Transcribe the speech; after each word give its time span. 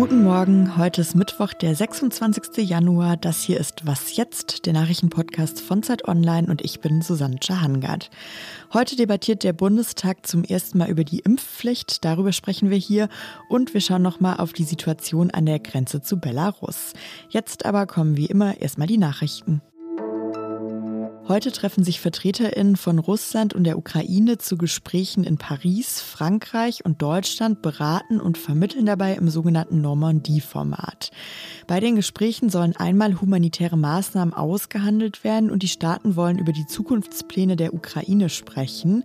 Guten 0.00 0.22
Morgen, 0.22 0.78
heute 0.78 1.02
ist 1.02 1.14
Mittwoch, 1.14 1.52
der 1.52 1.74
26. 1.74 2.66
Januar. 2.66 3.18
Das 3.18 3.42
hier 3.42 3.60
ist 3.60 3.84
Was 3.84 4.16
jetzt, 4.16 4.64
der 4.64 4.72
Nachrichtenpodcast 4.72 5.60
von 5.60 5.82
Zeit 5.82 6.08
Online 6.08 6.48
und 6.48 6.64
ich 6.64 6.80
bin 6.80 7.02
Susanne 7.02 7.36
Hangard. 7.50 8.08
Heute 8.72 8.96
debattiert 8.96 9.44
der 9.44 9.52
Bundestag 9.52 10.26
zum 10.26 10.42
ersten 10.42 10.78
Mal 10.78 10.88
über 10.88 11.04
die 11.04 11.18
Impfpflicht. 11.18 12.02
Darüber 12.02 12.32
sprechen 12.32 12.70
wir 12.70 12.78
hier 12.78 13.10
und 13.50 13.74
wir 13.74 13.82
schauen 13.82 14.00
nochmal 14.00 14.38
auf 14.38 14.54
die 14.54 14.64
Situation 14.64 15.30
an 15.32 15.44
der 15.44 15.58
Grenze 15.58 16.00
zu 16.00 16.18
Belarus. 16.18 16.94
Jetzt 17.28 17.66
aber 17.66 17.86
kommen 17.86 18.16
wie 18.16 18.24
immer 18.24 18.58
erstmal 18.58 18.88
die 18.88 18.96
Nachrichten. 18.96 19.60
Heute 21.30 21.52
treffen 21.52 21.84
sich 21.84 22.00
VertreterInnen 22.00 22.74
von 22.74 22.98
Russland 22.98 23.54
und 23.54 23.62
der 23.62 23.78
Ukraine 23.78 24.38
zu 24.38 24.58
Gesprächen 24.58 25.22
in 25.22 25.38
Paris, 25.38 26.00
Frankreich 26.00 26.84
und 26.84 27.00
Deutschland 27.02 27.62
beraten 27.62 28.20
und 28.20 28.36
vermitteln 28.36 28.84
dabei 28.84 29.14
im 29.14 29.30
sogenannten 29.30 29.80
Normandie-Format. 29.80 31.12
Bei 31.68 31.78
den 31.78 31.94
Gesprächen 31.94 32.50
sollen 32.50 32.74
einmal 32.74 33.20
humanitäre 33.20 33.76
Maßnahmen 33.76 34.34
ausgehandelt 34.34 35.22
werden 35.22 35.52
und 35.52 35.62
die 35.62 35.68
Staaten 35.68 36.16
wollen 36.16 36.36
über 36.36 36.50
die 36.50 36.66
Zukunftspläne 36.66 37.54
der 37.54 37.74
Ukraine 37.74 38.28
sprechen. 38.28 39.04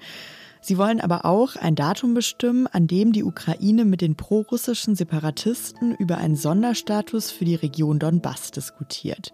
Sie 0.62 0.80
wollen 0.80 1.02
aber 1.02 1.26
auch 1.26 1.56
ein 1.56 1.76
Datum 1.76 2.16
bestimmen, 2.16 2.66
an 2.66 2.88
dem 2.88 3.12
die 3.12 3.24
Ukraine 3.24 3.86
mit 3.86 4.02
den 4.02 4.16
prorussischen 4.16 4.96
Separatisten 4.96 5.94
über 5.94 6.18
einen 6.18 6.36
Sonderstatus 6.36 7.30
für 7.30 7.46
die 7.46 7.54
Region 7.54 8.00
Donbass 8.00 8.50
diskutiert. 8.50 9.32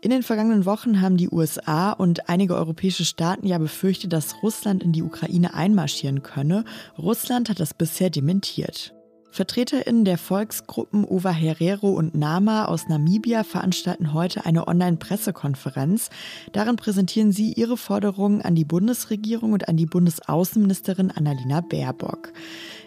In 0.00 0.10
den 0.10 0.22
vergangenen 0.22 0.64
Wochen 0.64 1.00
haben 1.00 1.16
die 1.16 1.28
USA 1.28 1.90
und 1.90 2.28
einige 2.28 2.54
europäische 2.54 3.04
Staaten 3.04 3.48
ja 3.48 3.58
befürchtet, 3.58 4.12
dass 4.12 4.44
Russland 4.44 4.84
in 4.84 4.92
die 4.92 5.02
Ukraine 5.02 5.54
einmarschieren 5.54 6.22
könne. 6.22 6.64
Russland 6.96 7.48
hat 7.48 7.58
das 7.58 7.74
bisher 7.74 8.08
dementiert. 8.08 8.94
VertreterInnen 9.30 10.04
der 10.04 10.16
Volksgruppen 10.16 11.04
Ova 11.04 11.30
Herero 11.30 11.90
und 11.90 12.14
Nama 12.14 12.66
aus 12.66 12.88
Namibia 12.88 13.44
veranstalten 13.44 14.14
heute 14.14 14.46
eine 14.46 14.68
Online-Pressekonferenz. 14.68 16.10
Darin 16.52 16.76
präsentieren 16.76 17.32
sie 17.32 17.52
ihre 17.52 17.76
Forderungen 17.76 18.40
an 18.40 18.54
die 18.54 18.64
Bundesregierung 18.64 19.52
und 19.52 19.68
an 19.68 19.76
die 19.76 19.86
Bundesaußenministerin 19.86 21.10
Annalena 21.10 21.60
Baerbock. 21.60 22.32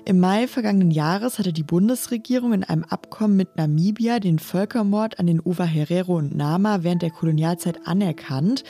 Im 0.04 0.20
Mai 0.20 0.48
vergangenen 0.48 0.90
Jahres 0.90 1.38
hatte 1.38 1.54
die 1.54 1.62
Bundesregierung 1.62 2.54
in 2.54 2.64
einem 2.64 2.84
Abkommen 2.84 3.38
mit 3.38 3.56
Namibia 3.56 4.20
den 4.20 4.40
Völkermord 4.40 5.20
an 5.20 5.28
den 5.28 5.40
Ova 5.40 5.64
Herero 5.64 6.18
und 6.18 6.36
Nama 6.36 6.80
während 6.82 7.04
der 7.04 7.12
Kolonialzeit 7.12 7.86
anerkannt. 7.86 8.64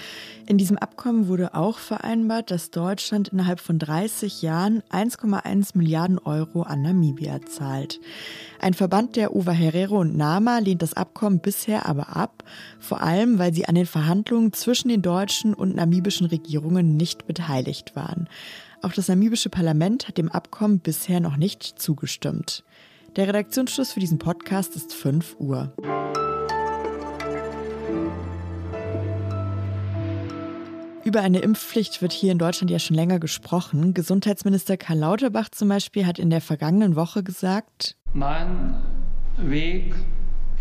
In 0.52 0.58
diesem 0.58 0.78
Abkommen 0.78 1.30
wurde 1.30 1.56
auch 1.56 1.78
vereinbart, 1.78 2.52
dass 2.52 2.72
Deutschland 2.72 3.30
innerhalb 3.30 3.62
von 3.62 3.80
30 3.80 4.42
Jahren 4.42 4.84
1,1 4.92 5.78
Milliarden 5.78 6.20
Euro 6.20 6.64
an 6.64 6.82
Namibia 6.82 7.40
zahlt. 7.46 8.02
Ein 8.60 8.74
Verband 8.74 9.16
der 9.16 9.34
Ova 9.34 9.54
Herero 9.54 10.02
und 10.02 10.18
Nama 10.18 10.60
lehnt 10.60 10.82
das 10.82 10.94
Abkommen 10.94 11.40
bisher 11.40 11.86
aber 11.86 12.18
ab, 12.18 12.44
vor 12.82 13.00
allem 13.00 13.40
weil 13.40 13.54
sie 13.54 13.66
an 13.66 13.76
den 13.76 13.86
Verhandlungen 13.86 14.52
zwischen 14.52 14.90
den 14.90 15.02
deutschen 15.02 15.54
und 15.54 15.74
namibischen 15.74 16.28
Regierungen 16.28 16.98
nicht 16.98 17.28
beteiligt 17.28 17.96
waren. 17.96 18.28
Auch 18.82 18.92
das 18.92 19.08
namibische 19.08 19.50
Parlament 19.50 20.10
hat 20.10 20.18
dem 20.18 20.28
Abkommen 20.28 20.80
bisher 20.80 21.22
noch 21.22 21.38
nicht 21.38 21.64
zugestimmt. 21.64 22.66
Der 23.16 23.26
Redaktionsschluss 23.30 23.94
für 23.94 24.02
diesen 24.02 24.20
Podcast 24.20 24.76
ist 24.76 24.94
5 24.94 25.38
Uhr. 25.40 25.72
Über 31.12 31.24
eine 31.24 31.40
Impfpflicht 31.40 32.02
wird 32.02 32.14
hier 32.14 32.32
in 32.32 32.38
Deutschland 32.38 32.72
ja 32.72 32.80
schon 32.80 32.96
länger 32.96 33.20
gesprochen. 33.20 33.94
Gesundheitsminister 33.94 34.78
Karl 34.78 35.00
Lauterbach 35.00 35.50
zum 35.50 35.68
Beispiel 35.68 36.06
hat 36.06 36.20
in 36.20 36.30
der 36.30 36.40
vergangenen 36.40 36.96
Woche 36.96 37.22
gesagt, 37.22 37.98
mein 38.14 38.78
Weg 39.36 39.94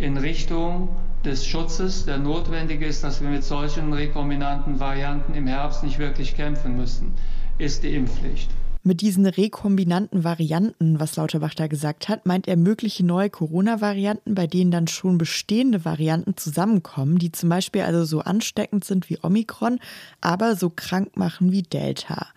in 0.00 0.16
Richtung 0.16 0.88
des 1.24 1.46
Schutzes, 1.46 2.04
der 2.04 2.18
notwendig 2.18 2.82
ist, 2.82 3.04
dass 3.04 3.20
wir 3.20 3.28
mit 3.28 3.44
solchen 3.44 3.92
rekombinanten 3.92 4.80
Varianten 4.80 5.34
im 5.34 5.46
Herbst 5.46 5.84
nicht 5.84 6.00
wirklich 6.00 6.34
kämpfen 6.34 6.76
müssen 6.76 7.14
ist 7.58 7.84
die 7.84 7.94
Impfpflicht. 7.94 8.50
Mit 8.82 9.02
diesen 9.02 9.26
rekombinanten 9.26 10.24
Varianten, 10.24 10.98
was 10.98 11.16
Lauterbach 11.16 11.52
da 11.52 11.66
gesagt 11.66 12.08
hat, 12.08 12.24
meint 12.24 12.48
er 12.48 12.56
mögliche 12.56 13.04
neue 13.04 13.28
Corona-Varianten, 13.28 14.34
bei 14.34 14.46
denen 14.46 14.70
dann 14.70 14.88
schon 14.88 15.18
bestehende 15.18 15.84
Varianten 15.84 16.34
zusammenkommen, 16.38 17.18
die 17.18 17.30
zum 17.30 17.50
Beispiel 17.50 17.82
also 17.82 18.04
so 18.06 18.20
ansteckend 18.20 18.84
sind 18.86 19.10
wie 19.10 19.18
Omikron, 19.22 19.80
aber 20.22 20.56
so 20.56 20.70
krank 20.70 21.14
machen 21.18 21.52
wie 21.52 21.62
Delta. 21.62 22.28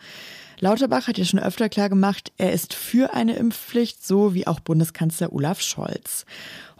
Lauterbach 0.59 1.07
hat 1.07 1.17
ja 1.17 1.23
schon 1.23 1.39
öfter 1.39 1.69
klar 1.69 1.87
gemacht, 1.87 2.33
er 2.37 2.51
ist 2.51 2.73
für 2.73 3.13
eine 3.13 3.35
Impfpflicht, 3.35 4.05
so 4.05 4.33
wie 4.33 4.45
auch 4.45 4.59
Bundeskanzler 4.59 5.31
Olaf 5.31 5.61
Scholz. 5.61 6.25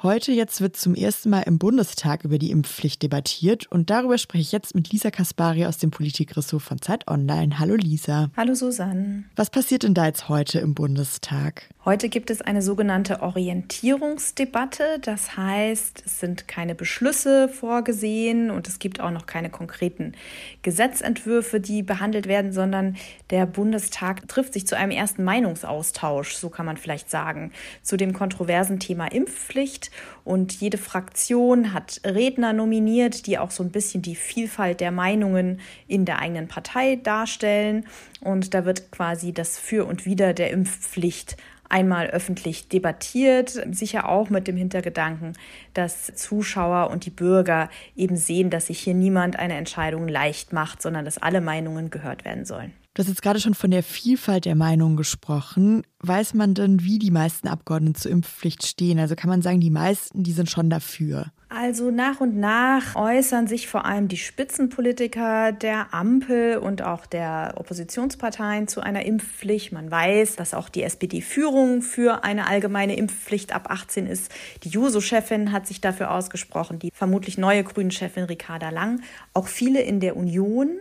Heute 0.04 0.34
jetzt 0.34 0.60
wird 0.60 0.76
zum 0.76 0.96
ersten 0.96 1.30
Mal 1.30 1.44
im 1.44 1.60
Bundestag 1.60 2.26
über 2.26 2.38
die 2.38 2.52
Impfpflicht 2.52 3.02
debattiert 3.02 3.72
und 3.72 3.90
darüber 3.90 4.18
spreche 4.18 4.42
ich 4.42 4.52
jetzt 4.52 4.76
mit 4.76 4.92
Lisa 4.92 5.12
Kaspari 5.12 5.66
aus 5.66 5.78
dem 5.78 5.92
Politikressort 5.92 6.62
von 6.62 6.82
Zeit 6.82 7.08
Online. 7.08 7.58
Hallo 7.58 7.76
Lisa. 7.76 8.30
Hallo 8.36 8.54
Susanne. 8.54 9.24
Was 9.38 9.50
passiert 9.50 9.84
denn 9.84 9.94
da 9.94 10.08
jetzt 10.08 10.28
heute 10.28 10.60
im 10.60 10.74
Bundestag? 10.74 11.70
Heute 11.86 12.10
gibt 12.10 12.32
es 12.32 12.42
eine 12.42 12.62
sogenannte 12.62 13.22
Orientierungsdebatte. 13.22 15.00
Das 15.02 15.38
heißt, 15.38 16.04
es 16.06 16.20
sind 16.20 16.50
keine 16.50 16.76
Beschlüsse 16.76 17.48
vorgesehen 17.48 18.52
und 18.52 18.68
es 18.68 18.80
gibt 18.80 19.00
auch 19.00 19.12
noch 19.12 19.26
keine 19.26 19.50
konkreten 19.50 20.16
Gesetzentwürfe, 20.64 21.62
die 21.62 21.82
behandelt 21.82 22.28
werden, 22.28 22.52
sondern 22.52 22.98
der 23.30 23.46
Bundestag 23.46 24.28
trifft 24.28 24.52
sich 24.52 24.68
zu 24.68 24.76
einem 24.76 24.92
ersten 24.92 25.24
Meinungsaustausch, 25.24 26.36
so 26.36 26.50
kann 26.50 26.66
man 26.66 26.76
vielleicht 26.76 27.10
sagen, 27.10 27.54
zu 27.82 27.96
dem 27.96 28.12
kontroversen 28.12 28.82
Thema 28.82 29.08
Impfpflicht. 29.08 29.93
Und 30.24 30.54
jede 30.54 30.78
Fraktion 30.78 31.74
hat 31.74 32.02
Redner 32.06 32.54
nominiert, 32.54 33.26
die 33.28 33.38
auch 33.38 33.52
so 33.52 33.64
ein 33.64 33.72
bisschen 33.72 34.02
die 34.02 34.16
Vielfalt 34.16 34.80
der 34.80 34.92
Meinungen 34.92 35.60
in 35.88 36.06
der 36.06 36.20
eigenen 36.20 36.48
Partei 36.48 36.98
darstellen. 36.98 37.86
Und 38.22 38.54
da 38.54 38.66
wird 38.66 38.92
quasi 38.92 39.34
das 39.34 39.58
Für 39.58 39.86
und 39.86 40.06
Wider 40.06 40.34
der 40.34 40.52
Impfpflicht 40.52 41.38
einmal 41.70 42.08
öffentlich 42.08 42.68
debattiert, 42.68 43.60
sicher 43.72 44.08
auch 44.08 44.30
mit 44.30 44.48
dem 44.48 44.56
Hintergedanken, 44.56 45.34
dass 45.74 46.14
Zuschauer 46.14 46.92
und 46.92 47.06
die 47.06 47.10
Bürger 47.10 47.70
eben 47.96 48.16
sehen, 48.16 48.52
dass 48.52 48.68
sich 48.68 48.80
hier 48.80 48.94
niemand 48.94 49.40
eine 49.40 49.56
Entscheidung 49.56 50.08
leicht 50.08 50.54
macht, 50.54 50.84
sondern 50.84 51.04
dass 51.04 51.18
alle 51.18 51.42
Meinungen 51.42 51.90
gehört 51.90 52.26
werden 52.26 52.46
sollen. 52.46 52.74
Du 52.96 53.02
hast 53.02 53.10
jetzt 53.10 53.24
gerade 53.24 53.40
schon 53.40 53.56
von 53.56 53.72
der 53.72 53.82
Vielfalt 53.82 54.46
der 54.46 54.54
Meinungen 54.54 54.98
gesprochen. 54.98 55.82
Weiß 56.02 56.36
man 56.36 56.54
denn, 56.54 56.84
wie 56.84 57.00
die 57.00 57.10
meisten 57.10 57.48
Abgeordneten 57.48 57.96
zur 57.96 58.12
Impfpflicht 58.12 58.64
stehen? 58.68 59.00
Also 59.00 59.16
kann 59.16 59.32
man 59.32 59.42
sagen, 59.42 59.60
die 59.60 59.72
meisten, 59.72 60.22
die 60.22 60.32
sind 60.32 60.48
schon 60.48 60.70
dafür. 60.70 61.32
Also 61.50 61.90
nach 61.90 62.20
und 62.22 62.38
nach 62.38 62.96
äußern 62.96 63.48
sich 63.48 63.68
vor 63.68 63.86
allem 63.86 64.10
die 64.10 64.18
Spitzenpolitiker 64.18 65.54
der 65.54 65.92
Ampel 65.92 66.58
und 66.58 66.84
auch 66.84 67.08
der 67.08 67.56
Oppositionsparteien 67.58 68.68
zu 68.68 68.82
einer 68.82 69.06
Impfpflicht. 69.06 69.72
Man 69.72 69.90
weiß, 69.90 70.36
dass 70.36 70.54
auch 70.54 70.70
die 70.70 70.84
SPD-Führung 70.84 71.82
für 71.82 72.24
eine 72.24 72.46
allgemeine 72.46 72.96
Impfpflicht 72.96 73.56
ab 73.56 73.72
18 73.72 74.06
ist. 74.06 74.32
Die 74.64 74.70
Juso-Chefin 74.70 75.52
hat 75.52 75.66
sich 75.66 75.82
dafür 75.82 76.12
ausgesprochen, 76.12 76.78
die 76.78 76.92
vermutlich 76.94 77.40
neue 77.40 77.64
Grünen-Chefin 77.64 78.26
Ricarda 78.26 78.70
Lang, 78.70 79.02
auch 79.34 79.48
viele 79.48 79.82
in 79.82 80.00
der 80.00 80.16
Union. 80.16 80.78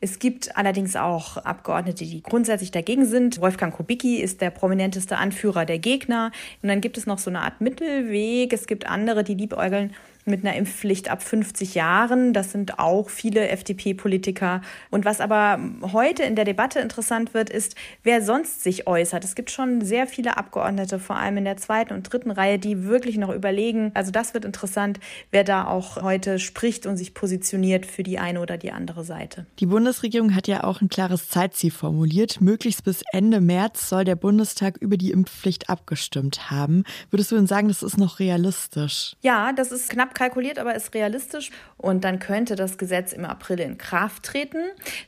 Es 0.00 0.20
gibt 0.20 0.56
allerdings 0.56 0.94
auch 0.94 1.38
Abgeordnete, 1.38 2.04
die 2.04 2.22
grundsätzlich 2.22 2.70
dagegen 2.70 3.04
sind. 3.04 3.40
Wolfgang 3.40 3.74
Kubicki 3.74 4.20
ist 4.20 4.40
der 4.40 4.50
prominenteste 4.50 5.16
Anführer 5.16 5.64
der 5.64 5.78
Gegner. 5.78 6.30
Und 6.62 6.68
dann 6.68 6.80
gibt 6.80 6.96
es 6.98 7.06
noch 7.06 7.18
so 7.18 7.30
eine 7.30 7.40
Art 7.40 7.60
Mittelweg. 7.60 8.52
Es 8.52 8.66
gibt 8.66 8.86
andere, 8.86 9.24
die 9.24 9.34
liebäugeln 9.34 9.94
mit 10.28 10.44
einer 10.44 10.56
Impfpflicht 10.56 11.10
ab 11.10 11.22
50 11.22 11.74
Jahren. 11.74 12.32
Das 12.32 12.52
sind 12.52 12.78
auch 12.78 13.10
viele 13.10 13.48
FDP-Politiker. 13.48 14.62
Und 14.90 15.04
was 15.04 15.20
aber 15.20 15.58
heute 15.92 16.22
in 16.22 16.36
der 16.36 16.44
Debatte 16.44 16.80
interessant 16.80 17.34
wird, 17.34 17.50
ist, 17.50 17.74
wer 18.02 18.22
sonst 18.22 18.62
sich 18.62 18.86
äußert. 18.86 19.24
Es 19.24 19.34
gibt 19.34 19.50
schon 19.50 19.80
sehr 19.80 20.06
viele 20.06 20.36
Abgeordnete, 20.36 20.98
vor 20.98 21.16
allem 21.16 21.38
in 21.38 21.44
der 21.44 21.56
zweiten 21.56 21.94
und 21.94 22.12
dritten 22.12 22.30
Reihe, 22.30 22.58
die 22.58 22.84
wirklich 22.84 23.16
noch 23.16 23.30
überlegen. 23.30 23.90
Also 23.94 24.10
das 24.10 24.34
wird 24.34 24.44
interessant, 24.44 25.00
wer 25.30 25.44
da 25.44 25.66
auch 25.66 26.02
heute 26.02 26.38
spricht 26.38 26.86
und 26.86 26.96
sich 26.96 27.14
positioniert 27.14 27.86
für 27.86 28.02
die 28.02 28.18
eine 28.18 28.40
oder 28.40 28.58
die 28.58 28.72
andere 28.72 29.04
Seite. 29.04 29.46
Die 29.58 29.66
Bundesregierung 29.66 30.34
hat 30.34 30.48
ja 30.48 30.64
auch 30.64 30.80
ein 30.80 30.88
klares 30.88 31.28
Zeitziel 31.28 31.70
formuliert. 31.70 32.40
Möglichst 32.40 32.84
bis 32.84 33.02
Ende 33.12 33.40
März 33.40 33.88
soll 33.88 34.04
der 34.04 34.16
Bundestag 34.16 34.76
über 34.78 34.96
die 34.96 35.10
Impfpflicht 35.10 35.68
abgestimmt 35.70 36.50
haben. 36.50 36.84
Würdest 37.10 37.30
du 37.30 37.36
denn 37.36 37.46
sagen, 37.46 37.68
das 37.68 37.82
ist 37.82 37.98
noch 37.98 38.18
realistisch? 38.18 39.16
Ja, 39.22 39.52
das 39.52 39.72
ist 39.72 39.90
knapp 39.90 40.14
kalkuliert, 40.18 40.58
aber 40.58 40.74
ist 40.74 40.94
realistisch. 40.94 41.50
Und 41.76 42.04
dann 42.04 42.18
könnte 42.18 42.56
das 42.56 42.76
Gesetz 42.76 43.12
im 43.12 43.24
April 43.24 43.60
in 43.60 43.78
Kraft 43.78 44.24
treten. 44.24 44.58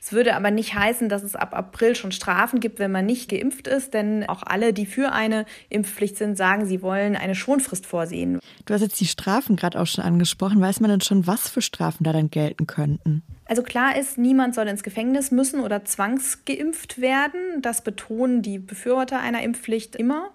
Es 0.00 0.12
würde 0.12 0.36
aber 0.36 0.50
nicht 0.50 0.74
heißen, 0.74 1.08
dass 1.08 1.22
es 1.22 1.34
ab 1.34 1.52
April 1.52 1.96
schon 1.96 2.12
Strafen 2.12 2.60
gibt, 2.60 2.78
wenn 2.78 2.92
man 2.92 3.06
nicht 3.06 3.28
geimpft 3.28 3.66
ist, 3.66 3.92
denn 3.92 4.28
auch 4.28 4.42
alle, 4.44 4.72
die 4.72 4.86
für 4.86 5.12
eine 5.12 5.44
Impfpflicht 5.68 6.16
sind, 6.16 6.36
sagen, 6.36 6.64
sie 6.66 6.80
wollen 6.80 7.16
eine 7.16 7.34
Schonfrist 7.34 7.86
vorsehen. 7.86 8.38
Du 8.66 8.74
hast 8.74 8.82
jetzt 8.82 9.00
die 9.00 9.06
Strafen 9.06 9.56
gerade 9.56 9.80
auch 9.80 9.86
schon 9.86 10.04
angesprochen. 10.04 10.60
Weiß 10.60 10.80
man 10.80 10.90
denn 10.90 11.00
schon, 11.00 11.26
was 11.26 11.48
für 11.48 11.62
Strafen 11.62 12.04
da 12.04 12.12
dann 12.12 12.30
gelten 12.30 12.66
könnten? 12.66 13.22
Also 13.50 13.64
klar 13.64 13.96
ist, 13.96 14.16
niemand 14.16 14.54
soll 14.54 14.68
ins 14.68 14.84
Gefängnis 14.84 15.32
müssen 15.32 15.58
oder 15.58 15.84
zwangsgeimpft 15.84 17.00
werden. 17.00 17.60
Das 17.62 17.82
betonen 17.82 18.42
die 18.42 18.60
Befürworter 18.60 19.18
einer 19.18 19.42
Impfpflicht 19.42 19.96
immer. 19.96 20.30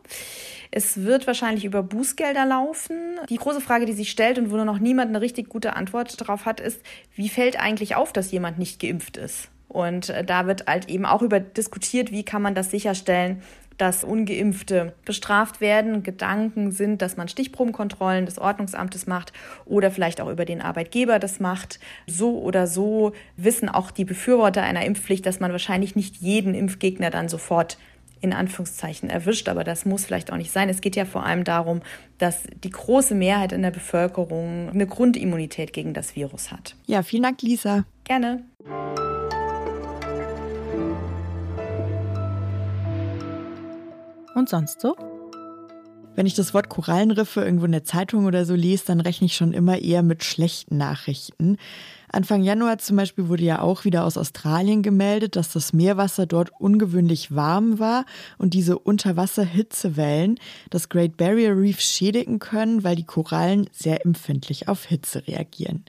Es 0.70 1.02
wird 1.06 1.26
wahrscheinlich 1.26 1.64
über 1.64 1.82
Bußgelder 1.82 2.46
laufen. 2.46 3.18
Die 3.30 3.38
große 3.38 3.62
Frage, 3.62 3.86
die 3.86 3.94
sich 3.94 4.12
stellt 4.12 4.38
und 4.38 4.52
wo 4.52 4.58
noch 4.58 4.80
niemand 4.80 5.12
eine 5.12 5.22
richtig 5.22 5.48
gute 5.48 5.78
Antwort 5.78 6.20
darauf 6.20 6.46
hat, 6.46 6.60
ist, 6.60 6.82
wie 7.16 7.30
fällt 7.30 7.58
eigentlich 7.58 7.96
auf, 7.96 8.12
dass 8.12 8.34
jemand 8.34 8.60
nicht 8.60 8.82
geimpft 8.82 9.16
ist? 9.16 9.48
Und 9.70 10.10
äh, 10.10 10.26
da 10.26 10.46
wird 10.46 10.68
halt 10.68 10.90
eben 10.90 11.06
auch 11.06 11.22
über 11.22 11.40
diskutiert, 11.40 12.12
wie 12.12 12.26
kann 12.26 12.42
man 12.42 12.54
das 12.54 12.70
sicherstellen, 12.70 13.42
dass 13.78 14.04
ungeimpfte 14.04 14.94
bestraft 15.06 15.62
werden. 15.62 16.04
Gedanken 16.04 16.72
sind, 16.72 17.02
dass 17.02 17.18
man 17.18 17.28
Stichprobenkontrollen 17.28 18.26
des 18.26 18.40
Ordnungsamtes 18.40 19.08
macht 19.08 19.34
oder 19.66 19.92
vielleicht 19.92 20.22
auch 20.22 20.30
über 20.30 20.46
den 20.46 20.62
Arbeitgeber 20.62 21.20
das 21.20 21.40
macht. 21.40 21.80
So 22.08 22.40
oder 22.42 22.68
so 22.68 23.14
wissen 23.38 23.70
auch 23.70 23.92
die 23.92 24.06
Befürworter 24.06 24.64
einer 24.64 24.86
Impfpflicht, 24.86 25.26
dass 25.26 25.40
man 25.40 25.52
wahrscheinlich 25.52 25.96
nicht 25.96 26.18
jeden 26.18 26.54
Impfgegner 26.54 27.10
dann 27.10 27.30
sofort 27.30 27.78
in 28.22 28.34
Anführungszeichen 28.34 29.10
erwischt, 29.10 29.48
aber 29.50 29.64
das 29.64 29.86
muss 29.86 30.06
vielleicht 30.06 30.32
auch 30.32 30.38
nicht 30.38 30.52
sein. 30.52 30.68
Es 30.68 30.82
geht 30.82 30.96
ja 30.96 31.06
vor 31.06 31.26
allem 31.26 31.44
darum, 31.44 31.82
dass 32.18 32.44
die 32.64 32.72
große 32.72 33.14
Mehrheit 33.14 33.52
in 33.52 33.62
der 33.62 33.72
Bevölkerung 33.72 34.70
eine 34.70 34.88
Grundimmunität 34.88 35.74
gegen 35.74 35.94
das 35.94 36.16
Virus 36.16 36.52
hat. 36.52 36.76
Ja, 36.88 37.04
vielen 37.04 37.24
Dank, 37.24 37.42
Lisa. 37.42 37.86
Gerne. 38.04 38.44
Und 44.36 44.50
sonst 44.50 44.82
so? 44.82 44.96
Wenn 46.16 46.26
ich 46.26 46.34
das 46.34 46.54
Wort 46.54 46.70
Korallenriffe 46.70 47.42
irgendwo 47.42 47.66
in 47.66 47.72
der 47.72 47.84
Zeitung 47.84 48.26
oder 48.26 48.46
so 48.46 48.54
lese, 48.56 48.86
dann 48.88 49.02
rechne 49.02 49.26
ich 49.26 49.36
schon 49.36 49.52
immer 49.52 49.80
eher 49.80 50.04
mit 50.04 50.24
schlechten 50.24 50.78
Nachrichten. 50.78 51.58
Anfang 52.10 52.44
Januar 52.44 52.78
zum 52.78 52.96
Beispiel 52.96 53.28
wurde 53.28 53.44
ja 53.44 53.60
auch 53.62 53.84
wieder 53.84 54.06
aus 54.06 54.18
Australien 54.18 54.82
gemeldet, 54.82 55.36
dass 55.36 55.52
das 55.52 55.74
Meerwasser 55.74 56.26
dort 56.26 56.52
ungewöhnlich 56.60 57.36
warm 57.36 57.80
war 57.80 58.06
und 58.38 58.54
diese 58.54 58.80
Unterwasserhitzewellen 58.80 60.40
das 60.70 60.88
Great 60.88 61.18
Barrier 61.18 61.58
Reef 61.58 61.82
schädigen 61.82 62.40
können, 62.40 62.86
weil 62.86 62.96
die 62.96 63.06
Korallen 63.06 63.70
sehr 63.74 64.06
empfindlich 64.06 64.70
auf 64.70 64.86
Hitze 64.86 65.28
reagieren. 65.28 65.84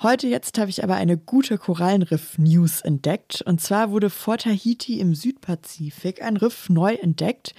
Heute 0.00 0.28
jetzt 0.28 0.56
habe 0.58 0.70
ich 0.70 0.84
aber 0.84 0.94
eine 0.94 1.18
gute 1.18 1.58
Korallenriff-News 1.58 2.82
entdeckt. 2.82 3.42
Und 3.42 3.60
zwar 3.60 3.90
wurde 3.90 4.10
vor 4.10 4.38
Tahiti 4.38 5.00
im 5.00 5.12
Südpazifik 5.12 6.22
ein 6.22 6.36
Riff 6.36 6.68
neu 6.68 6.94
entdeckt. 6.94 7.52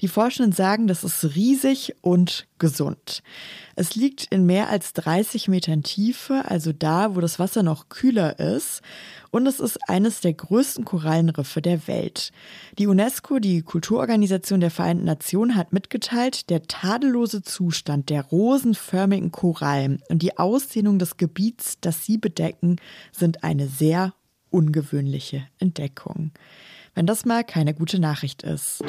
Die 0.00 0.08
Forschenden 0.08 0.52
sagen, 0.52 0.86
das 0.86 1.04
ist 1.04 1.34
riesig 1.36 1.94
und 2.00 2.46
gesund. 2.62 3.24
Es 3.74 3.96
liegt 3.96 4.26
in 4.26 4.46
mehr 4.46 4.68
als 4.68 4.92
30 4.92 5.48
Metern 5.48 5.82
Tiefe, 5.82 6.44
also 6.46 6.72
da, 6.72 7.16
wo 7.16 7.20
das 7.20 7.40
Wasser 7.40 7.64
noch 7.64 7.88
kühler 7.88 8.38
ist. 8.38 8.82
Und 9.32 9.48
es 9.48 9.58
ist 9.58 9.88
eines 9.88 10.20
der 10.20 10.32
größten 10.32 10.84
Korallenriffe 10.84 11.60
der 11.60 11.88
Welt. 11.88 12.30
Die 12.78 12.86
UNESCO, 12.86 13.40
die 13.40 13.62
Kulturorganisation 13.62 14.60
der 14.60 14.70
Vereinten 14.70 15.04
Nationen, 15.04 15.56
hat 15.56 15.72
mitgeteilt, 15.72 16.50
der 16.50 16.62
tadellose 16.62 17.42
Zustand 17.42 18.10
der 18.10 18.22
rosenförmigen 18.26 19.32
Korallen 19.32 20.00
und 20.08 20.22
die 20.22 20.38
Ausdehnung 20.38 21.00
des 21.00 21.16
Gebiets, 21.16 21.78
das 21.80 22.06
sie 22.06 22.16
bedecken, 22.16 22.76
sind 23.10 23.42
eine 23.42 23.66
sehr 23.66 24.14
ungewöhnliche 24.50 25.48
Entdeckung. 25.58 26.30
Wenn 26.94 27.06
das 27.06 27.24
mal 27.24 27.42
keine 27.42 27.74
gute 27.74 27.98
Nachricht 27.98 28.44
ist. 28.44 28.84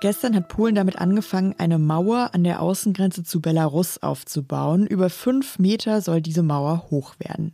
Gestern 0.00 0.34
hat 0.34 0.48
Polen 0.48 0.74
damit 0.74 0.98
angefangen, 0.98 1.54
eine 1.58 1.78
Mauer 1.78 2.30
an 2.32 2.42
der 2.42 2.62
Außengrenze 2.62 3.22
zu 3.22 3.42
Belarus 3.42 4.02
aufzubauen. 4.02 4.86
Über 4.86 5.10
fünf 5.10 5.58
Meter 5.58 6.00
soll 6.00 6.22
diese 6.22 6.42
Mauer 6.42 6.86
hoch 6.90 7.16
werden. 7.18 7.52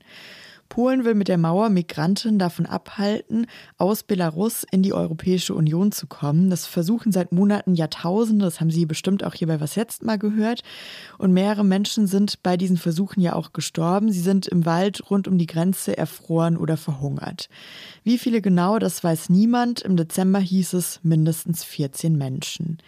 Polen 0.69 1.05
will 1.05 1.15
mit 1.15 1.29
der 1.29 1.39
Mauer 1.39 1.69
Migranten 1.69 2.39
davon 2.39 2.67
abhalten, 2.67 3.47
aus 3.79 4.03
Belarus 4.03 4.65
in 4.71 4.83
die 4.83 4.93
Europäische 4.93 5.55
Union 5.55 5.93
zu 5.93 6.07
kommen. 6.07 6.51
Das 6.51 6.67
versuchen 6.67 7.13
seit 7.13 7.33
Monaten 7.33 7.75
Jahrtausende, 7.75 8.45
das 8.45 8.61
haben 8.61 8.71
Sie 8.71 8.87
bestimmt 8.87 9.25
auch 9.25 9.35
hier 9.35 9.47
bei 9.47 9.61
Was 9.61 9.75
jetzt 9.75 10.03
mal 10.03 10.19
gehört. 10.19 10.63
Und 11.19 11.33
mehrere 11.33 11.65
Menschen 11.65 12.07
sind 12.07 12.43
bei 12.43 12.57
diesen 12.57 12.77
Versuchen 12.77 13.21
ja 13.21 13.35
auch 13.35 13.53
gestorben. 13.53 14.13
Sie 14.13 14.21
sind 14.21 14.47
im 14.47 14.67
Wald 14.67 15.11
rund 15.11 15.29
um 15.29 15.39
die 15.39 15.47
Grenze 15.47 15.97
erfroren 15.97 16.57
oder 16.57 16.77
verhungert. 16.77 17.49
Wie 18.05 18.19
viele 18.19 18.41
genau, 18.41 18.79
das 18.79 19.03
weiß 19.03 19.31
niemand. 19.31 19.83
Im 19.83 19.97
Dezember 19.97 20.39
hieß 20.39 20.75
es 20.75 21.01
mindestens 21.03 21.65
14 21.65 22.17
Menschen. 22.17 22.79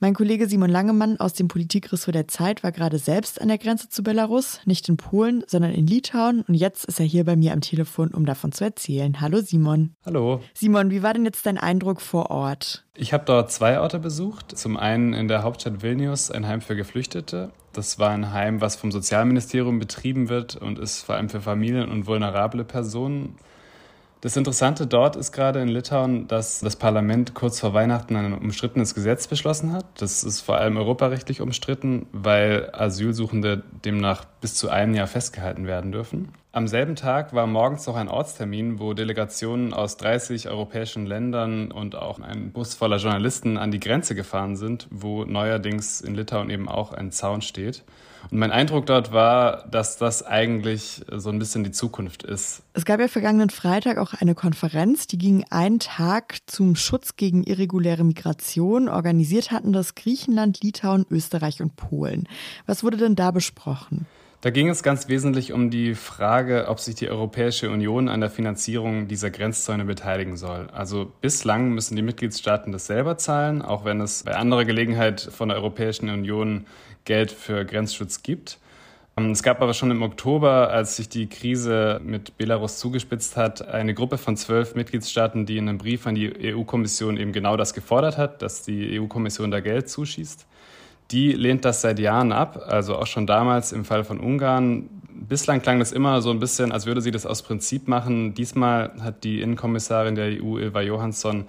Mein 0.00 0.14
Kollege 0.14 0.46
Simon 0.46 0.70
Langemann 0.70 1.18
aus 1.18 1.32
dem 1.32 1.48
Politikressort 1.48 2.14
der 2.14 2.28
Zeit 2.28 2.62
war 2.62 2.70
gerade 2.70 2.98
selbst 2.98 3.40
an 3.40 3.48
der 3.48 3.58
Grenze 3.58 3.88
zu 3.88 4.04
Belarus, 4.04 4.60
nicht 4.64 4.88
in 4.88 4.96
Polen, 4.96 5.42
sondern 5.48 5.72
in 5.72 5.88
Litauen. 5.88 6.42
Und 6.42 6.54
jetzt 6.54 6.84
ist 6.84 7.00
er 7.00 7.06
hier 7.06 7.24
bei 7.24 7.34
mir 7.34 7.52
am 7.52 7.60
Telefon, 7.62 8.14
um 8.14 8.24
davon 8.24 8.52
zu 8.52 8.62
erzählen. 8.62 9.20
Hallo 9.20 9.40
Simon. 9.40 9.96
Hallo. 10.06 10.40
Simon, 10.54 10.92
wie 10.92 11.02
war 11.02 11.14
denn 11.14 11.24
jetzt 11.24 11.44
dein 11.46 11.58
Eindruck 11.58 12.00
vor 12.00 12.30
Ort? 12.30 12.84
Ich 12.94 13.12
habe 13.12 13.24
dort 13.26 13.50
zwei 13.50 13.80
Orte 13.80 13.98
besucht. 13.98 14.56
Zum 14.56 14.76
einen 14.76 15.14
in 15.14 15.26
der 15.26 15.42
Hauptstadt 15.42 15.82
Vilnius 15.82 16.30
ein 16.30 16.46
Heim 16.46 16.60
für 16.60 16.76
Geflüchtete. 16.76 17.50
Das 17.72 17.98
war 17.98 18.10
ein 18.10 18.32
Heim, 18.32 18.60
was 18.60 18.76
vom 18.76 18.92
Sozialministerium 18.92 19.80
betrieben 19.80 20.28
wird 20.28 20.54
und 20.54 20.78
ist 20.78 21.02
vor 21.02 21.16
allem 21.16 21.28
für 21.28 21.40
Familien 21.40 21.90
und 21.90 22.06
vulnerable 22.06 22.64
Personen 22.64 23.34
das 24.20 24.36
Interessante 24.36 24.86
dort 24.86 25.16
ist 25.16 25.32
gerade 25.32 25.60
in 25.60 25.68
Litauen, 25.68 26.26
dass 26.26 26.60
das 26.60 26.76
Parlament 26.76 27.34
kurz 27.34 27.60
vor 27.60 27.74
Weihnachten 27.74 28.16
ein 28.16 28.34
umstrittenes 28.34 28.94
Gesetz 28.94 29.26
beschlossen 29.26 29.72
hat. 29.72 29.84
Das 29.98 30.24
ist 30.24 30.40
vor 30.40 30.58
allem 30.58 30.76
europarechtlich 30.76 31.40
umstritten, 31.40 32.06
weil 32.12 32.70
Asylsuchende 32.72 33.62
demnach 33.84 34.24
bis 34.40 34.54
zu 34.54 34.70
einem 34.70 34.94
Jahr 34.94 35.06
festgehalten 35.06 35.66
werden 35.66 35.92
dürfen. 35.92 36.32
Am 36.58 36.66
selben 36.66 36.96
Tag 36.96 37.32
war 37.34 37.46
morgens 37.46 37.86
noch 37.86 37.94
ein 37.94 38.08
Ortstermin, 38.08 38.80
wo 38.80 38.92
Delegationen 38.92 39.72
aus 39.72 39.96
30 39.96 40.48
europäischen 40.48 41.06
Ländern 41.06 41.70
und 41.70 41.94
auch 41.94 42.18
ein 42.18 42.50
Bus 42.50 42.74
voller 42.74 42.96
Journalisten 42.96 43.56
an 43.56 43.70
die 43.70 43.78
Grenze 43.78 44.16
gefahren 44.16 44.56
sind, 44.56 44.88
wo 44.90 45.24
neuerdings 45.24 46.00
in 46.00 46.16
Litauen 46.16 46.50
eben 46.50 46.68
auch 46.68 46.92
ein 46.92 47.12
Zaun 47.12 47.42
steht. 47.42 47.84
Und 48.32 48.40
mein 48.40 48.50
Eindruck 48.50 48.86
dort 48.86 49.12
war, 49.12 49.68
dass 49.68 49.98
das 49.98 50.26
eigentlich 50.26 51.02
so 51.12 51.30
ein 51.30 51.38
bisschen 51.38 51.62
die 51.62 51.70
Zukunft 51.70 52.24
ist. 52.24 52.64
Es 52.72 52.84
gab 52.84 52.98
ja 52.98 53.06
vergangenen 53.06 53.50
Freitag 53.50 53.96
auch 53.98 54.14
eine 54.14 54.34
Konferenz, 54.34 55.06
die 55.06 55.18
ging 55.18 55.44
einen 55.50 55.78
Tag 55.78 56.38
zum 56.46 56.74
Schutz 56.74 57.14
gegen 57.14 57.44
irreguläre 57.44 58.02
Migration. 58.02 58.88
Organisiert 58.88 59.52
hatten 59.52 59.72
das 59.72 59.94
Griechenland, 59.94 60.60
Litauen, 60.64 61.06
Österreich 61.08 61.62
und 61.62 61.76
Polen. 61.76 62.28
Was 62.66 62.82
wurde 62.82 62.96
denn 62.96 63.14
da 63.14 63.30
besprochen? 63.30 64.08
Da 64.40 64.50
ging 64.50 64.68
es 64.68 64.84
ganz 64.84 65.08
wesentlich 65.08 65.52
um 65.52 65.68
die 65.68 65.96
Frage, 65.96 66.66
ob 66.68 66.78
sich 66.78 66.94
die 66.94 67.10
Europäische 67.10 67.70
Union 67.70 68.08
an 68.08 68.20
der 68.20 68.30
Finanzierung 68.30 69.08
dieser 69.08 69.30
Grenzzäune 69.30 69.84
beteiligen 69.84 70.36
soll. 70.36 70.68
Also 70.72 71.10
bislang 71.20 71.70
müssen 71.70 71.96
die 71.96 72.02
Mitgliedstaaten 72.02 72.70
das 72.70 72.86
selber 72.86 73.18
zahlen, 73.18 73.62
auch 73.62 73.84
wenn 73.84 74.00
es 74.00 74.22
bei 74.22 74.36
anderer 74.36 74.64
Gelegenheit 74.64 75.20
von 75.20 75.48
der 75.48 75.58
Europäischen 75.58 76.08
Union 76.08 76.66
Geld 77.04 77.32
für 77.32 77.64
Grenzschutz 77.64 78.22
gibt. 78.22 78.60
Ähm, 79.16 79.32
es 79.32 79.42
gab 79.42 79.60
aber 79.60 79.74
schon 79.74 79.90
im 79.90 80.02
Oktober, 80.02 80.70
als 80.70 80.94
sich 80.94 81.08
die 81.08 81.28
Krise 81.28 82.00
mit 82.04 82.38
Belarus 82.38 82.78
zugespitzt 82.78 83.36
hat, 83.36 83.66
eine 83.66 83.92
Gruppe 83.92 84.18
von 84.18 84.36
zwölf 84.36 84.76
Mitgliedstaaten, 84.76 85.46
die 85.46 85.56
in 85.56 85.68
einem 85.68 85.78
Brief 85.78 86.06
an 86.06 86.14
die 86.14 86.54
EU-Kommission 86.54 87.16
eben 87.16 87.32
genau 87.32 87.56
das 87.56 87.74
gefordert 87.74 88.16
hat, 88.16 88.40
dass 88.40 88.62
die 88.62 89.00
EU-Kommission 89.00 89.50
da 89.50 89.58
Geld 89.58 89.90
zuschießt. 89.90 90.46
Die 91.10 91.32
lehnt 91.32 91.64
das 91.64 91.80
seit 91.80 91.98
Jahren 91.98 92.32
ab, 92.32 92.64
also 92.66 92.96
auch 92.96 93.06
schon 93.06 93.26
damals 93.26 93.72
im 93.72 93.84
Fall 93.84 94.04
von 94.04 94.20
Ungarn. 94.20 94.90
Bislang 95.10 95.62
klang 95.62 95.78
das 95.78 95.92
immer 95.92 96.20
so 96.20 96.30
ein 96.30 96.38
bisschen, 96.38 96.70
als 96.70 96.86
würde 96.86 97.00
sie 97.00 97.10
das 97.10 97.24
aus 97.24 97.42
Prinzip 97.42 97.88
machen. 97.88 98.34
Diesmal 98.34 98.92
hat 99.00 99.24
die 99.24 99.40
Innenkommissarin 99.40 100.14
der 100.14 100.42
EU, 100.42 100.58
Ilva 100.58 100.82
Johansson, 100.82 101.46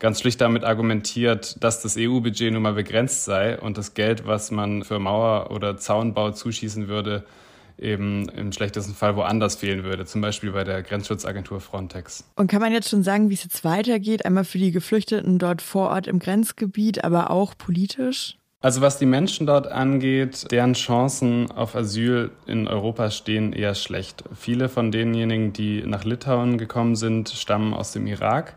ganz 0.00 0.20
schlicht 0.20 0.40
damit 0.40 0.64
argumentiert, 0.64 1.62
dass 1.62 1.80
das 1.80 1.96
EU-Budget 1.96 2.52
nun 2.52 2.62
mal 2.62 2.72
begrenzt 2.72 3.24
sei 3.24 3.58
und 3.58 3.78
das 3.78 3.94
Geld, 3.94 4.26
was 4.26 4.50
man 4.50 4.82
für 4.82 4.98
Mauer- 4.98 5.50
oder 5.50 5.76
Zaunbau 5.76 6.32
zuschießen 6.32 6.88
würde, 6.88 7.24
eben 7.78 8.28
im 8.30 8.50
schlechtesten 8.52 8.94
Fall 8.94 9.14
woanders 9.16 9.56
fehlen 9.56 9.84
würde, 9.84 10.04
zum 10.04 10.20
Beispiel 10.20 10.52
bei 10.52 10.64
der 10.64 10.82
Grenzschutzagentur 10.82 11.60
Frontex. 11.60 12.24
Und 12.36 12.50
kann 12.50 12.60
man 12.60 12.72
jetzt 12.72 12.88
schon 12.88 13.02
sagen, 13.02 13.30
wie 13.30 13.34
es 13.34 13.44
jetzt 13.44 13.64
weitergeht, 13.64 14.24
einmal 14.24 14.44
für 14.44 14.58
die 14.58 14.72
Geflüchteten 14.72 15.38
dort 15.38 15.62
vor 15.62 15.90
Ort 15.90 16.06
im 16.06 16.18
Grenzgebiet, 16.18 17.04
aber 17.04 17.30
auch 17.30 17.56
politisch? 17.56 18.38
Also 18.62 18.80
was 18.80 18.96
die 18.96 19.06
Menschen 19.06 19.44
dort 19.44 19.66
angeht, 19.66 20.50
deren 20.52 20.74
Chancen 20.74 21.50
auf 21.50 21.74
Asyl 21.74 22.30
in 22.46 22.68
Europa 22.68 23.10
stehen 23.10 23.52
eher 23.52 23.74
schlecht. 23.74 24.22
Viele 24.36 24.68
von 24.68 24.92
denjenigen, 24.92 25.52
die 25.52 25.82
nach 25.84 26.04
Litauen 26.04 26.58
gekommen 26.58 26.94
sind, 26.94 27.28
stammen 27.28 27.74
aus 27.74 27.90
dem 27.90 28.06
Irak. 28.06 28.54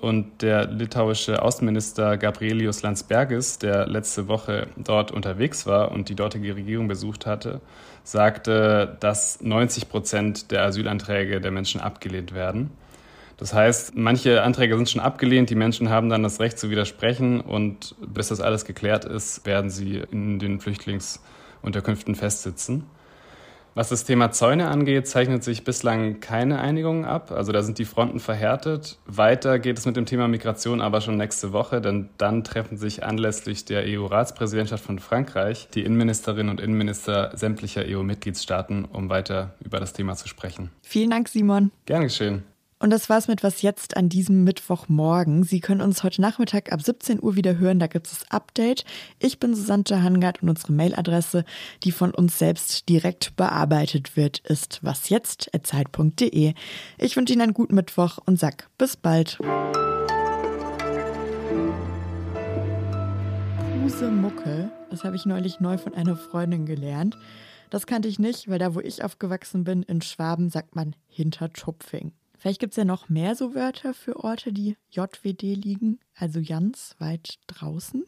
Und 0.00 0.40
der 0.40 0.66
litauische 0.68 1.42
Außenminister 1.42 2.16
Gabrielius 2.16 2.80
Landsbergis, 2.82 3.58
der 3.58 3.86
letzte 3.86 4.28
Woche 4.28 4.68
dort 4.76 5.10
unterwegs 5.10 5.66
war 5.66 5.90
und 5.90 6.08
die 6.08 6.14
dortige 6.14 6.56
Regierung 6.56 6.88
besucht 6.88 7.26
hatte, 7.26 7.60
sagte, 8.04 8.96
dass 9.00 9.42
90 9.42 9.90
Prozent 9.90 10.50
der 10.52 10.62
Asylanträge 10.62 11.42
der 11.42 11.50
Menschen 11.50 11.82
abgelehnt 11.82 12.32
werden. 12.32 12.70
Das 13.38 13.54
heißt, 13.54 13.96
manche 13.96 14.42
Anträge 14.42 14.76
sind 14.76 14.90
schon 14.90 15.00
abgelehnt, 15.00 15.48
die 15.48 15.54
Menschen 15.54 15.88
haben 15.88 16.08
dann 16.08 16.24
das 16.24 16.40
Recht 16.40 16.58
zu 16.58 16.70
widersprechen 16.70 17.40
und 17.40 17.94
bis 18.00 18.28
das 18.28 18.40
alles 18.40 18.64
geklärt 18.64 19.04
ist, 19.04 19.46
werden 19.46 19.70
sie 19.70 20.02
in 20.10 20.38
den 20.38 20.60
Flüchtlings 20.60 21.22
Unterkünften 21.62 22.14
festsitzen. 22.14 22.84
Was 23.74 23.90
das 23.90 24.04
Thema 24.04 24.32
Zäune 24.32 24.66
angeht, 24.68 25.06
zeichnet 25.06 25.44
sich 25.44 25.62
bislang 25.62 26.18
keine 26.18 26.58
Einigung 26.58 27.04
ab. 27.04 27.30
Also 27.30 27.52
da 27.52 27.62
sind 27.62 27.78
die 27.78 27.84
Fronten 27.84 28.18
verhärtet. 28.18 28.98
Weiter 29.06 29.60
geht 29.60 29.78
es 29.78 29.86
mit 29.86 29.94
dem 29.94 30.04
Thema 30.04 30.26
Migration 30.26 30.80
aber 30.80 31.00
schon 31.00 31.16
nächste 31.16 31.52
Woche, 31.52 31.80
denn 31.80 32.08
dann 32.18 32.42
treffen 32.42 32.76
sich 32.76 33.04
anlässlich 33.04 33.66
der 33.66 33.84
EU-Ratspräsidentschaft 33.86 34.84
von 34.84 34.98
Frankreich 34.98 35.68
die 35.74 35.84
Innenministerinnen 35.84 36.50
und 36.50 36.60
Innenminister 36.60 37.30
sämtlicher 37.36 37.84
EU-Mitgliedstaaten, 37.86 38.84
um 38.84 39.10
weiter 39.10 39.54
über 39.64 39.78
das 39.78 39.92
Thema 39.92 40.16
zu 40.16 40.26
sprechen. 40.26 40.70
Vielen 40.82 41.10
Dank, 41.10 41.28
Simon. 41.28 41.70
Gern 41.86 42.02
geschehen. 42.02 42.42
Und 42.80 42.90
das 42.90 43.08
war's 43.08 43.26
mit 43.26 43.42
Was 43.42 43.62
jetzt 43.62 43.96
an 43.96 44.08
diesem 44.08 44.44
Mittwochmorgen. 44.44 45.42
Sie 45.42 45.60
können 45.60 45.80
uns 45.80 46.04
heute 46.04 46.20
Nachmittag 46.20 46.72
ab 46.72 46.80
17 46.80 47.20
Uhr 47.20 47.34
wieder 47.34 47.58
hören. 47.58 47.80
Da 47.80 47.88
gibt 47.88 48.06
es 48.06 48.20
das 48.20 48.30
Update. 48.30 48.84
Ich 49.18 49.40
bin 49.40 49.54
Susanne 49.54 49.84
Hangard 49.90 50.42
und 50.42 50.48
unsere 50.48 50.72
Mailadresse, 50.72 51.44
die 51.82 51.90
von 51.90 52.12
uns 52.12 52.38
selbst 52.38 52.88
direkt 52.88 53.34
bearbeitet 53.36 54.16
wird, 54.16 54.38
ist 54.40 54.84
wasjetzt.zeit.de. 54.84 56.54
Ich 56.98 57.16
wünsche 57.16 57.32
Ihnen 57.32 57.42
einen 57.42 57.54
guten 57.54 57.74
Mittwoch 57.74 58.18
und 58.24 58.38
sag 58.38 58.68
bis 58.78 58.96
bald. 58.96 59.38
Pusemuckel, 63.82 64.70
das 64.90 65.02
habe 65.02 65.16
ich 65.16 65.26
neulich 65.26 65.58
neu 65.58 65.78
von 65.78 65.94
einer 65.94 66.14
Freundin 66.14 66.66
gelernt. 66.66 67.18
Das 67.70 67.86
kannte 67.86 68.06
ich 68.06 68.18
nicht, 68.18 68.48
weil 68.48 68.58
da, 68.58 68.74
wo 68.74 68.80
ich 68.80 69.02
aufgewachsen 69.02 69.64
bin, 69.64 69.82
in 69.82 70.00
Schwaben, 70.00 70.48
sagt 70.48 70.76
man 70.76 70.94
hinter 71.08 71.52
Tupfing. 71.52 72.12
Vielleicht 72.38 72.60
gibt 72.60 72.72
es 72.72 72.76
ja 72.76 72.84
noch 72.84 73.08
mehr 73.08 73.34
so 73.34 73.54
Wörter 73.54 73.94
für 73.94 74.16
Orte, 74.22 74.52
die 74.52 74.76
JWD 74.90 75.42
liegen, 75.42 75.98
also 76.14 76.40
ganz 76.40 76.94
weit 76.98 77.38
draußen. 77.48 78.04